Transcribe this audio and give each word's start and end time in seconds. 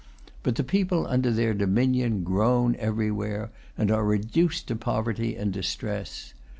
But 0.41 0.55
the 0.55 0.63
people 0.63 1.05
under 1.05 1.29
their 1.29 1.53
dominion 1.53 2.23
groan 2.23 2.75
everywhere, 2.79 3.51
and 3.77 3.91
are 3.91 4.03
reduced 4.03 4.67
to 4.69 4.75
poverty 4.75 5.35
and 5.35 5.53
distress. 5.53 6.33